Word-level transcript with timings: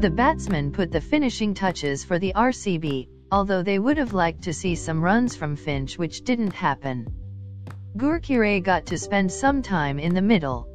The 0.00 0.10
batsmen 0.10 0.70
put 0.70 0.92
the 0.92 1.00
finishing 1.00 1.54
touches 1.54 2.04
for 2.04 2.20
the 2.20 2.32
RCB, 2.36 3.08
although 3.32 3.64
they 3.64 3.80
would 3.80 3.98
have 3.98 4.12
liked 4.12 4.42
to 4.42 4.52
see 4.52 4.76
some 4.76 5.02
runs 5.02 5.34
from 5.34 5.56
Finch 5.56 5.98
which 5.98 6.22
didn't 6.22 6.52
happen. 6.52 7.08
Gurkeerat 7.96 8.62
got 8.62 8.86
to 8.86 8.96
spend 8.96 9.32
some 9.32 9.60
time 9.60 9.98
in 9.98 10.14
the 10.14 10.22
middle. 10.22 10.68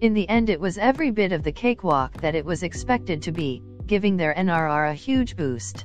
In 0.00 0.14
the 0.14 0.28
end 0.28 0.48
it 0.48 0.60
was 0.60 0.78
every 0.78 1.10
bit 1.10 1.32
of 1.32 1.42
the 1.42 1.50
cakewalk 1.50 2.20
that 2.20 2.36
it 2.36 2.44
was 2.44 2.62
expected 2.62 3.22
to 3.22 3.32
be, 3.32 3.64
giving 3.84 4.16
their 4.16 4.32
NRR 4.32 4.90
a 4.92 4.94
huge 4.94 5.34
boost. 5.34 5.84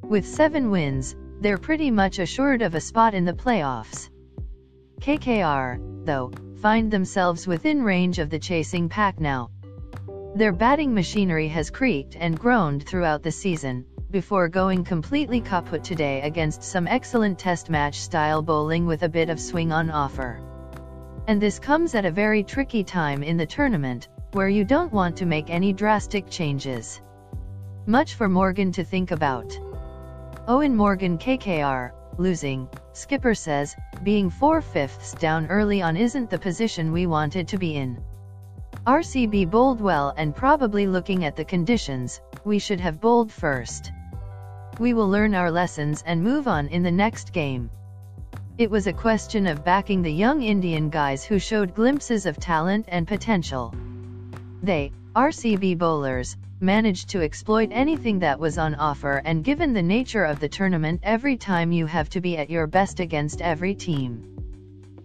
With 0.00 0.24
seven 0.24 0.70
wins, 0.70 1.14
they're 1.42 1.58
pretty 1.58 1.90
much 1.90 2.18
assured 2.18 2.62
of 2.62 2.74
a 2.74 2.80
spot 2.80 3.12
in 3.12 3.26
the 3.26 3.34
playoffs. 3.34 4.08
KKR, 5.02 6.06
though, 6.06 6.32
find 6.62 6.90
themselves 6.90 7.46
within 7.46 7.82
range 7.82 8.18
of 8.18 8.30
the 8.30 8.38
chasing 8.38 8.88
pack 8.88 9.20
now. 9.20 9.50
Their 10.36 10.50
batting 10.50 10.92
machinery 10.92 11.46
has 11.46 11.70
creaked 11.70 12.16
and 12.18 12.36
groaned 12.36 12.84
throughout 12.84 13.22
the 13.22 13.30
season, 13.30 13.84
before 14.10 14.48
going 14.48 14.82
completely 14.82 15.40
kaput 15.40 15.84
today 15.84 16.22
against 16.22 16.64
some 16.64 16.88
excellent 16.88 17.38
test 17.38 17.70
match 17.70 18.00
style 18.00 18.42
bowling 18.42 18.84
with 18.84 19.04
a 19.04 19.08
bit 19.08 19.30
of 19.30 19.38
swing 19.38 19.70
on 19.70 19.90
offer. 19.90 20.40
And 21.28 21.40
this 21.40 21.60
comes 21.60 21.94
at 21.94 22.04
a 22.04 22.10
very 22.10 22.42
tricky 22.42 22.82
time 22.82 23.22
in 23.22 23.36
the 23.36 23.46
tournament, 23.46 24.08
where 24.32 24.48
you 24.48 24.64
don't 24.64 24.92
want 24.92 25.16
to 25.18 25.24
make 25.24 25.50
any 25.50 25.72
drastic 25.72 26.28
changes. 26.28 27.00
Much 27.86 28.14
for 28.14 28.28
Morgan 28.28 28.72
to 28.72 28.82
think 28.82 29.12
about. 29.12 29.56
Eoin 30.48 30.74
Morgan 30.74 31.16
KKR, 31.16 31.92
losing, 32.18 32.68
skipper 32.92 33.36
says, 33.36 33.76
being 34.02 34.30
four-fifths 34.30 35.12
down 35.12 35.46
early 35.46 35.80
on 35.80 35.96
isn't 35.96 36.28
the 36.28 36.40
position 36.40 36.90
we 36.90 37.06
wanted 37.06 37.46
to 37.46 37.56
be 37.56 37.76
in. 37.76 38.02
RCB 38.86 39.50
bowled 39.50 39.80
well 39.80 40.12
and 40.18 40.36
probably 40.36 40.86
looking 40.86 41.24
at 41.24 41.36
the 41.36 41.44
conditions, 41.44 42.20
we 42.44 42.58
should 42.58 42.80
have 42.80 43.00
bowled 43.00 43.32
first. 43.32 43.90
We 44.78 44.92
will 44.92 45.08
learn 45.08 45.34
our 45.34 45.50
lessons 45.50 46.02
and 46.04 46.22
move 46.22 46.46
on 46.46 46.68
in 46.68 46.82
the 46.82 46.90
next 46.90 47.32
game. 47.32 47.70
It 48.58 48.70
was 48.70 48.86
a 48.86 48.92
question 48.92 49.46
of 49.46 49.64
backing 49.64 50.02
the 50.02 50.12
young 50.12 50.42
Indian 50.42 50.90
guys 50.90 51.24
who 51.24 51.38
showed 51.38 51.74
glimpses 51.74 52.26
of 52.26 52.38
talent 52.38 52.84
and 52.88 53.08
potential. 53.08 53.74
They, 54.62 54.92
RCB 55.16 55.78
bowlers, 55.78 56.36
managed 56.60 57.08
to 57.08 57.22
exploit 57.22 57.70
anything 57.72 58.18
that 58.18 58.38
was 58.38 58.58
on 58.58 58.74
offer 58.74 59.22
and 59.24 59.42
given 59.42 59.72
the 59.72 59.82
nature 59.82 60.24
of 60.24 60.40
the 60.40 60.48
tournament 60.50 61.00
every 61.02 61.38
time 61.38 61.72
you 61.72 61.86
have 61.86 62.10
to 62.10 62.20
be 62.20 62.36
at 62.36 62.50
your 62.50 62.66
best 62.66 63.00
against 63.00 63.40
every 63.40 63.74
team. 63.74 64.36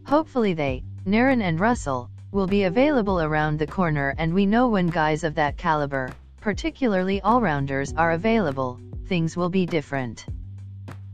Hopefully 0.06 0.54
they, 0.54 0.84
Narine 1.06 1.42
and 1.42 1.62
Russell, 1.62 2.10
will 2.32 2.48
be 2.48 2.64
available 2.64 3.22
around 3.22 3.58
the 3.58 3.68
corner 3.68 4.14
and 4.18 4.34
we 4.34 4.46
know 4.46 4.68
when 4.68 4.88
guys 4.88 5.24
of 5.24 5.36
that 5.36 5.58
caliber, 5.58 6.10
particularly 6.42 7.20
all-rounders 7.22 7.94
are 7.94 8.12
available, 8.12 8.80
things 9.08 9.36
will 9.36 9.50
be 9.50 9.66
different. 9.66 10.26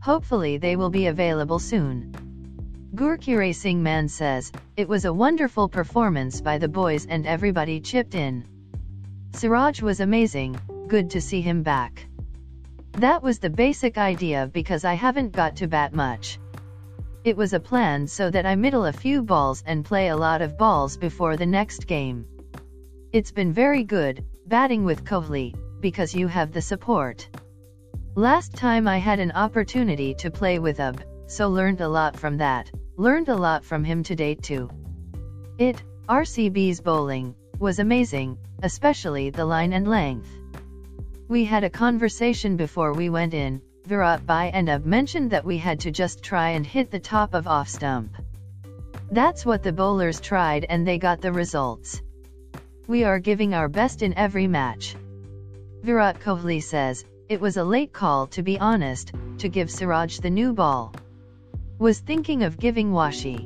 Hopefully 0.01 0.57
they 0.57 0.75
will 0.75 0.89
be 0.89 1.07
available 1.07 1.59
soon. 1.59 2.13
Gurkeerat 2.95 3.55
Singh 3.55 3.81
Mann 3.81 4.07
says, 4.07 4.51
it 4.77 4.87
was 4.87 5.05
a 5.05 5.13
wonderful 5.13 5.67
performance 5.67 6.41
by 6.41 6.57
the 6.57 6.67
boys 6.67 7.05
and 7.05 7.25
everybody 7.25 7.79
chipped 7.79 8.15
in. 8.15 8.45
Siraj 9.33 9.81
was 9.81 9.99
amazing, 9.99 10.57
good 10.87 11.09
to 11.09 11.21
see 11.21 11.41
him 11.41 11.63
back. 11.63 12.05
That 12.93 13.21
was 13.21 13.39
the 13.39 13.49
basic 13.49 13.97
idea 13.97 14.49
because 14.53 14.85
I 14.85 14.93
haven't 14.93 15.31
got 15.31 15.57
to 15.57 15.67
bat 15.67 15.93
much. 15.93 16.39
It 17.25 17.35
was 17.35 17.53
a 17.53 17.59
plan 17.59 18.05
so 18.05 18.29
that 18.29 18.45
I 18.45 18.53
middle 18.53 18.85
a 18.85 18.93
few 18.93 19.23
balls 19.23 19.63
and 19.65 19.83
play 19.83 20.09
a 20.09 20.15
lot 20.15 20.43
of 20.43 20.59
balls 20.59 20.95
before 20.95 21.37
the 21.37 21.45
next 21.47 21.87
game. 21.87 22.27
It's 23.13 23.31
been 23.31 23.51
very 23.51 23.83
good, 23.83 24.23
batting 24.45 24.85
with 24.85 25.03
Kohli, 25.03 25.55
because 25.79 26.13
you 26.13 26.27
have 26.27 26.51
the 26.51 26.61
support. 26.61 27.27
Last 28.13 28.53
time 28.53 28.87
I 28.87 28.99
had 28.99 29.19
an 29.19 29.31
opportunity 29.31 30.13
to 30.19 30.29
play 30.29 30.59
with 30.59 30.79
AB, 30.79 30.99
so 31.25 31.49
learned 31.49 31.81
a 31.81 31.87
lot 31.87 32.15
from 32.15 32.37
that, 32.37 32.69
learned 32.95 33.29
a 33.29 33.35
lot 33.35 33.65
from 33.65 33.83
him 33.83 34.03
today 34.03 34.35
too. 34.35 34.69
It, 35.57 35.81
RCB's 36.07 36.79
bowling, 36.79 37.33
was 37.57 37.79
amazing, 37.79 38.37
especially 38.61 39.31
the 39.31 39.45
line 39.45 39.73
and 39.73 39.87
length. 39.87 40.29
We 41.27 41.43
had 41.43 41.63
a 41.63 41.71
conversation 41.71 42.55
before 42.55 42.93
we 42.93 43.09
went 43.09 43.33
in, 43.33 43.63
Virat 43.85 44.25
Bhai 44.25 44.49
and 44.51 44.67
AB 44.67 44.83
mentioned 44.83 45.29
that 45.29 45.45
we 45.45 45.59
had 45.59 45.79
to 45.81 45.91
just 45.91 46.23
try 46.23 46.49
and 46.49 46.65
hit 46.65 46.89
the 46.89 46.99
top 46.99 47.35
of 47.35 47.47
off 47.47 47.69
stump. 47.69 48.15
That's 49.11 49.45
what 49.45 49.61
the 49.61 49.71
bowlers 49.71 50.19
tried 50.19 50.65
and 50.67 50.87
they 50.87 50.97
got 50.97 51.21
the 51.21 51.31
results. 51.31 52.01
We 52.87 53.03
are 53.03 53.19
giving 53.19 53.53
our 53.53 53.69
best 53.69 54.01
in 54.01 54.17
every 54.17 54.47
match. 54.47 54.95
Virat 55.83 56.19
Kohli 56.19 56.63
says, 56.63 57.05
it 57.29 57.39
was 57.39 57.57
a 57.57 57.63
late 57.63 57.93
call 57.93 58.25
to 58.27 58.41
be 58.41 58.59
honest, 58.59 59.13
to 59.37 59.49
give 59.49 59.69
Siraj 59.69 60.17
the 60.17 60.31
new 60.31 60.53
ball. 60.53 60.91
Was 61.77 61.99
thinking 61.99 62.41
of 62.41 62.57
giving 62.57 62.91
Washi. 62.91 63.37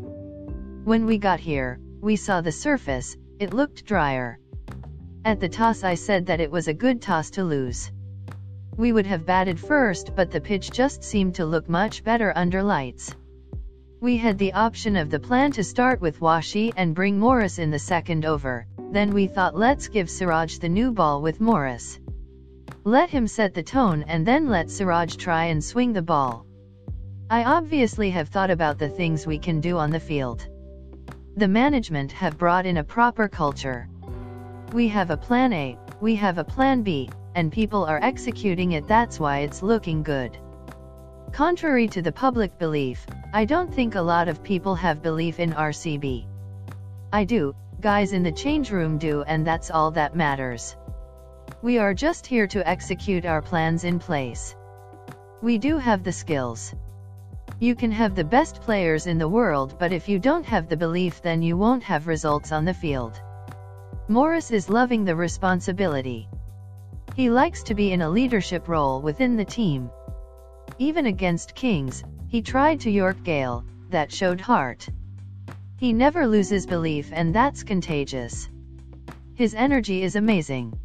When 0.85 1.05
we 1.05 1.17
got 1.17 1.41
here, 1.41 1.81
we 1.99 2.15
saw 2.15 2.39
the 2.39 2.53
surface, 2.53 3.17
it 3.39 3.53
looked 3.53 3.85
drier. 3.85 4.39
At 5.25 5.41
the 5.41 5.49
toss 5.49 5.83
I 5.83 5.95
said 5.95 6.27
that 6.27 6.39
it 6.39 6.49
was 6.49 6.69
a 6.69 6.73
good 6.73 7.01
toss 7.01 7.31
to 7.31 7.43
lose. 7.43 7.91
We 8.79 8.93
would 8.93 9.07
have 9.07 9.25
batted 9.25 9.59
first 9.59 10.15
but 10.15 10.31
the 10.31 10.39
pitch 10.39 10.71
just 10.71 11.03
seemed 11.03 11.35
to 11.35 11.45
look 11.45 11.67
much 11.67 12.01
better 12.01 12.31
under 12.33 12.63
lights. 12.63 13.13
We 13.99 14.15
had 14.15 14.37
the 14.37 14.53
option 14.53 14.95
of 14.95 15.09
the 15.09 15.19
plan 15.19 15.51
to 15.51 15.65
start 15.65 15.99
with 15.99 16.21
Washi 16.21 16.71
and 16.77 16.95
bring 16.95 17.19
Morris 17.19 17.59
in 17.59 17.71
the 17.71 17.77
second 17.93 18.23
over, 18.23 18.65
then 18.93 19.13
we 19.13 19.27
thought 19.27 19.53
let's 19.53 19.89
give 19.89 20.09
Siraj 20.09 20.59
the 20.59 20.69
new 20.69 20.93
ball 20.93 21.21
with 21.21 21.41
Morris. 21.41 21.99
Let 22.85 23.09
him 23.09 23.27
set 23.27 23.53
the 23.53 23.63
tone 23.63 24.05
and 24.07 24.25
then 24.25 24.47
let 24.47 24.71
Siraj 24.71 25.17
try 25.17 25.47
and 25.47 25.61
swing 25.61 25.91
the 25.91 26.01
ball. 26.01 26.45
I 27.29 27.43
obviously 27.43 28.09
have 28.11 28.29
thought 28.29 28.49
about 28.49 28.79
the 28.79 28.87
things 28.87 29.27
we 29.27 29.39
can 29.39 29.59
do 29.59 29.77
on 29.77 29.89
the 29.89 29.99
field. 29.99 30.47
The 31.35 31.49
management 31.49 32.13
have 32.13 32.37
brought 32.37 32.65
in 32.65 32.77
a 32.77 32.85
proper 32.85 33.27
culture. 33.27 33.89
We 34.71 34.87
have 34.87 35.09
a 35.09 35.17
plan 35.17 35.51
A, 35.51 35.77
we 35.99 36.15
have 36.15 36.37
a 36.37 36.45
plan 36.45 36.81
B, 36.81 37.09
and 37.35 37.51
people 37.51 37.85
are 37.85 37.99
executing 38.01 38.73
it 38.73 38.87
that's 38.87 39.19
why 39.19 39.39
it's 39.39 39.63
looking 39.63 40.03
good. 40.03 40.37
Contrary 41.31 41.87
to 41.87 42.01
the 42.01 42.11
public 42.11 42.57
belief, 42.57 43.05
I 43.33 43.45
don't 43.45 43.73
think 43.73 43.95
a 43.95 44.01
lot 44.01 44.27
of 44.27 44.43
people 44.43 44.75
have 44.75 45.01
belief 45.01 45.39
in 45.39 45.51
RCB. 45.51 46.25
I 47.13 47.23
do, 47.23 47.55
guys 47.81 48.13
in 48.13 48.23
the 48.23 48.31
change 48.31 48.71
room 48.71 48.97
do 48.97 49.23
and 49.23 49.45
that's 49.45 49.71
all 49.71 49.91
that 49.91 50.15
matters. 50.15 50.75
We 51.61 51.77
are 51.77 51.93
just 51.93 52.25
here 52.25 52.47
to 52.47 52.67
execute 52.67 53.25
our 53.25 53.41
plans 53.41 53.83
in 53.83 53.99
place. 53.99 54.55
We 55.41 55.57
do 55.57 55.77
have 55.77 56.03
the 56.03 56.11
skills. 56.11 56.73
You 57.59 57.75
can 57.75 57.91
have 57.91 58.15
the 58.15 58.23
best 58.23 58.61
players 58.61 59.07
in 59.07 59.17
the 59.17 59.27
world 59.27 59.77
but 59.79 59.93
if 59.93 60.09
you 60.09 60.19
don't 60.19 60.45
have 60.45 60.67
the 60.67 60.77
belief 60.77 61.21
then 61.21 61.41
you 61.41 61.57
won't 61.57 61.83
have 61.83 62.07
results 62.07 62.51
on 62.51 62.65
the 62.65 62.73
field. 62.73 63.21
Morris 64.07 64.49
is 64.51 64.69
loving 64.69 65.05
the 65.05 65.15
responsibility. 65.15 66.27
He 67.19 67.29
likes 67.29 67.63
to 67.63 67.75
be 67.75 67.91
in 67.91 68.01
a 68.01 68.09
leadership 68.09 68.69
role 68.69 69.01
within 69.01 69.35
the 69.35 69.43
team. 69.43 69.89
Even 70.77 71.05
against 71.05 71.53
Kings, 71.53 72.01
he 72.29 72.41
tried 72.41 72.79
to 72.79 72.89
York 72.89 73.21
Gayle, 73.25 73.65
that 73.89 74.09
showed 74.09 74.39
heart. 74.39 74.87
He 75.75 75.91
never 75.91 76.25
loses 76.25 76.65
belief 76.65 77.09
and 77.11 77.35
that's 77.35 77.61
contagious. 77.61 78.49
His 79.33 79.53
energy 79.53 80.01
is 80.01 80.15
amazing. 80.15 80.79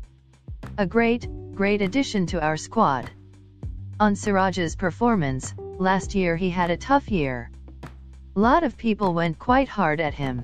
A 0.77 0.85
great, 0.85 1.29
great 1.55 1.81
addition 1.81 2.27
to 2.27 2.43
our 2.43 2.57
squad. 2.57 3.09
On 4.01 4.17
Siraj's 4.17 4.75
performance, 4.75 5.55
last 5.79 6.17
year 6.17 6.35
he 6.35 6.51
had 6.51 6.69
a 6.69 6.77
tough 6.77 7.13
year. 7.13 7.49
Lot 8.35 8.65
of 8.65 8.77
people 8.77 9.15
went 9.15 9.39
quite 9.39 9.69
hard 9.69 10.01
at 10.01 10.15
him. 10.15 10.43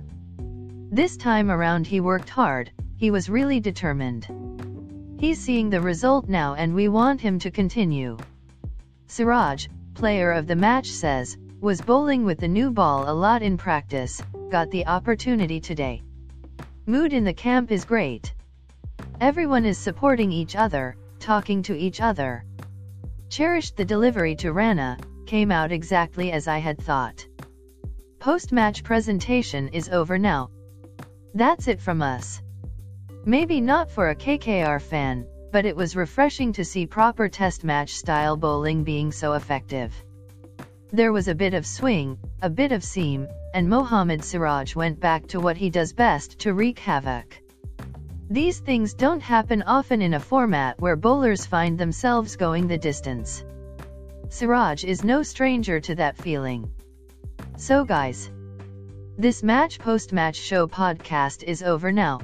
This 0.93 1.17
time 1.17 1.51
around 1.51 1.89
he 1.89 1.99
worked 1.99 2.29
hard, 2.29 2.71
he 2.97 3.11
was 3.11 3.29
really 3.29 3.59
determined. 3.59 4.50
He's 5.21 5.39
seeing 5.39 5.69
the 5.69 5.83
result 5.83 6.31
now 6.31 6.55
and 6.55 6.75
we 6.75 6.89
want 6.89 7.21
him 7.21 7.39
to 7.41 7.51
continue. 7.51 8.17
Siraj, 9.07 9.67
player 9.93 10.33
of 10.33 10.47
the 10.47 10.57
match 10.57 10.87
says, 10.87 11.37
was 11.61 11.83
bowling 11.83 12.25
with 12.25 12.39
the 12.39 12.49
new 12.49 12.71
ball 12.71 13.05
a 13.07 13.13
lot 13.13 13.43
in 13.43 13.59
practice, 13.59 14.23
got 14.51 14.71
the 14.71 14.87
opportunity 14.87 15.61
today. 15.61 16.01
Mood 16.87 17.13
in 17.13 17.25
the 17.25 17.35
camp 17.35 17.71
is 17.71 17.85
great. 17.85 18.33
Everyone 19.21 19.67
is 19.67 19.77
supporting 19.77 20.33
each 20.33 20.57
other, 20.57 20.97
talking 21.19 21.63
to 21.65 21.77
each 21.77 22.01
other. 22.01 22.47
Cherished 23.29 23.77
the 23.77 23.85
delivery 23.85 24.35
to 24.37 24.55
Rana, 24.55 24.97
came 25.27 25.53
out 25.53 25.71
exactly 25.71 26.33
as 26.33 26.49
I 26.49 26.61
had 26.61 26.81
thought. 26.81 27.27
Post-match 28.21 28.85
presentation 28.85 29.69
is 29.69 29.91
over 29.91 30.19
now. 30.19 30.49
That's 31.35 31.69
it 31.69 31.79
from 31.79 32.01
us. 32.01 32.41
Maybe 33.27 33.61
not 33.61 33.91
for 33.91 34.09
a 34.09 34.17
KKR 34.17 34.81
fan, 34.81 35.27
but 35.53 35.67
it 35.67 35.77
was 35.77 35.95
refreshing 35.95 36.55
to 36.55 36.65
see 36.65 36.87
proper 36.87 37.29
test 37.29 37.65
match 37.65 37.95
style 37.95 38.35
bowling 38.35 38.83
being 38.83 39.13
so 39.13 39.35
effective. 39.35 39.93
There 40.91 41.13
was 41.13 41.29
a 41.29 41.35
bit 41.35 41.53
of 41.53 41.67
swing, 41.67 42.19
a 42.41 42.49
bit 42.49 42.73
of 42.73 42.83
seam, 42.83 43.29
and 43.53 43.69
Mohammad 43.69 44.25
Siraj 44.25 44.75
went 44.75 45.01
back 45.01 45.27
to 45.29 45.39
what 45.39 45.59
he 45.59 45.69
does 45.69 45.93
best 45.93 46.39
to 46.39 46.55
wreak 46.55 46.79
havoc. 46.79 47.39
These 48.31 48.61
things 48.61 48.95
don't 48.95 49.21
happen 49.21 49.63
often 49.65 50.01
in 50.01 50.15
a 50.15 50.21
format 50.21 50.81
where 50.81 50.97
bowlers 50.97 51.45
find 51.45 51.77
themselves 51.77 52.37
going 52.37 52.69
the 52.69 52.79
distance. 52.79 53.45
Siraj 54.31 54.85
is 54.85 55.05
no 55.05 55.23
stranger 55.23 55.79
to 55.81 55.95
that 55.97 56.17
feeling. 56.17 56.73
So 57.59 57.85
guys, 57.85 58.31
this 59.19 59.43
match 59.43 59.79
post-match 59.79 60.37
show 60.37 60.67
podcast 60.67 61.43
is 61.43 61.63
over 61.63 61.93
now. 61.93 62.21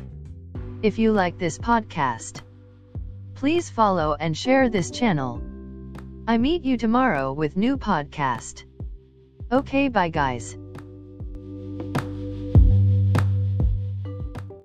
If 0.86 1.00
you 1.00 1.10
like 1.10 1.36
this 1.36 1.58
podcast, 1.58 2.42
please 3.34 3.68
follow 3.68 4.14
and 4.20 4.36
share 4.38 4.68
this 4.68 4.92
channel. 4.92 5.42
I 6.28 6.38
meet 6.38 6.62
you 6.64 6.76
tomorrow 6.76 7.32
with 7.32 7.56
new 7.56 7.76
podcast. 7.76 8.62
Okay 9.50 9.88
bye 9.88 10.10
guys. 10.10 10.56